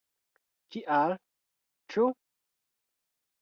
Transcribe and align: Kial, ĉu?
Kial, 0.75 1.13
ĉu? 1.95 2.07